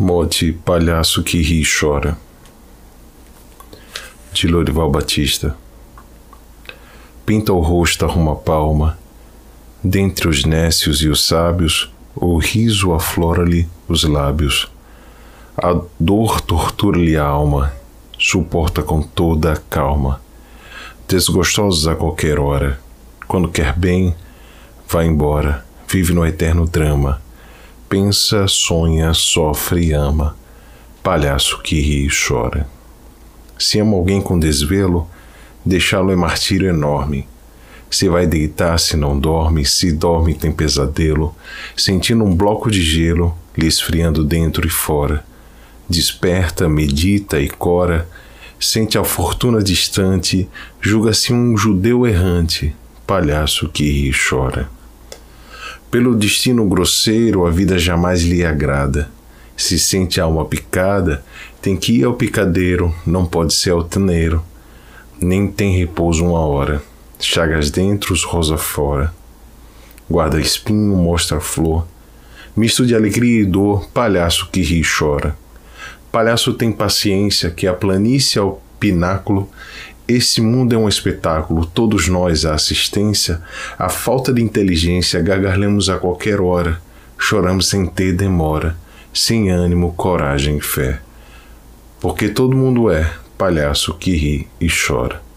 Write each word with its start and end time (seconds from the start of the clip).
Mote 0.00 0.52
Palhaço 0.64 1.22
que 1.22 1.42
ri 1.42 1.60
e 1.60 1.66
chora. 1.66 2.16
De 4.32 4.48
Lorival 4.48 4.90
Batista. 4.90 5.54
Pinta 7.26 7.52
o 7.52 7.60
rosto, 7.60 8.06
arruma 8.06 8.32
a 8.32 8.36
palma. 8.36 8.98
Dentre 9.84 10.26
os 10.26 10.42
nécios 10.42 11.02
e 11.02 11.08
os 11.08 11.26
sábios 11.26 11.92
O 12.14 12.38
riso 12.38 12.94
aflora-lhe 12.94 13.68
os 13.86 14.04
lábios. 14.04 14.72
A 15.54 15.78
dor 15.98 16.40
tortura-lhe 16.40 17.18
a 17.18 17.24
alma 17.24 17.70
Suporta 18.18 18.82
com 18.82 19.02
toda 19.02 19.52
a 19.52 19.56
calma. 19.56 20.18
Desgostosos 21.06 21.86
a 21.86 21.94
qualquer 21.94 22.38
hora. 22.38 22.80
Quando 23.28 23.50
quer 23.50 23.78
bem, 23.78 24.14
vai 24.88 25.06
embora. 25.06 25.62
Vive 25.86 26.14
no 26.14 26.24
eterno 26.24 26.66
drama 26.66 27.20
pensa, 27.90 28.46
sonha, 28.46 29.12
sofre 29.12 29.86
e 29.86 29.92
ama, 29.92 30.36
palhaço 31.02 31.60
que 31.60 31.80
ri 31.80 32.06
e 32.06 32.08
chora. 32.08 32.68
Se 33.58 33.80
ama 33.80 33.96
alguém 33.96 34.22
com 34.22 34.38
desvelo, 34.38 35.08
deixá-lo 35.66 36.12
é 36.12 36.16
martírio 36.16 36.68
enorme. 36.68 37.26
Se 37.90 38.08
vai 38.08 38.28
deitar, 38.28 38.78
se 38.78 38.96
não 38.96 39.18
dorme, 39.18 39.64
se 39.64 39.90
dorme 39.90 40.34
tem 40.34 40.52
pesadelo, 40.52 41.34
sentindo 41.76 42.22
um 42.22 42.32
bloco 42.32 42.70
de 42.70 42.80
gelo 42.80 43.36
lhe 43.58 43.66
esfriando 43.66 44.22
dentro 44.22 44.64
e 44.64 44.70
fora. 44.70 45.24
Desperta, 45.88 46.68
medita 46.68 47.40
e 47.40 47.48
cora, 47.48 48.08
sente 48.60 48.98
a 48.98 49.02
fortuna 49.02 49.60
distante, 49.60 50.48
julga-se 50.80 51.32
um 51.32 51.56
judeu 51.56 52.06
errante, 52.06 52.72
palhaço 53.04 53.68
que 53.68 53.82
ri 53.82 54.10
e 54.10 54.12
chora. 54.12 54.70
Pelo 55.90 56.14
destino 56.14 56.64
grosseiro, 56.66 57.44
a 57.44 57.50
vida 57.50 57.76
jamais 57.76 58.22
lhe 58.22 58.44
agrada. 58.44 59.10
Se 59.56 59.76
sente 59.76 60.20
a 60.20 60.24
alma 60.24 60.44
picada, 60.44 61.24
tem 61.60 61.76
que 61.76 61.98
ir 61.98 62.04
ao 62.04 62.14
picadeiro, 62.14 62.94
não 63.04 63.26
pode 63.26 63.52
ser 63.52 63.70
altaneiro. 63.70 64.40
Nem 65.20 65.48
tem 65.48 65.76
repouso 65.76 66.24
uma 66.24 66.38
hora. 66.38 66.80
Chagas 67.18 67.72
dentro, 67.72 68.14
rosa 68.24 68.56
fora. 68.56 69.12
Guarda 70.08 70.40
espinho, 70.40 70.94
mostra 70.94 71.40
flor. 71.40 71.84
Misto 72.56 72.86
de 72.86 72.94
alegria 72.94 73.42
e 73.42 73.44
dor, 73.44 73.88
palhaço 73.90 74.48
que 74.52 74.62
ri 74.62 74.80
e 74.80 74.84
chora. 74.84 75.36
Palhaço 76.12 76.54
tem 76.54 76.70
paciência 76.70 77.50
que 77.50 77.66
a 77.66 77.74
planície 77.74 78.38
ao 78.38 78.62
pináculo 78.78 79.50
esse 80.10 80.40
mundo 80.40 80.74
é 80.74 80.78
um 80.78 80.88
espetáculo, 80.88 81.64
todos 81.64 82.08
nós, 82.08 82.44
a 82.44 82.54
assistência, 82.54 83.40
a 83.78 83.88
falta 83.88 84.32
de 84.32 84.42
inteligência, 84.42 85.20
gargalhamos 85.20 85.88
a 85.88 85.98
qualquer 85.98 86.40
hora, 86.40 86.80
choramos 87.18 87.68
sem 87.68 87.86
ter 87.86 88.12
demora, 88.12 88.76
sem 89.14 89.50
ânimo, 89.50 89.92
coragem 89.92 90.56
e 90.56 90.60
fé. 90.60 91.00
Porque 92.00 92.28
todo 92.28 92.56
mundo 92.56 92.90
é 92.90 93.12
palhaço 93.38 93.94
que 93.94 94.16
ri 94.16 94.48
e 94.60 94.68
chora. 94.68 95.29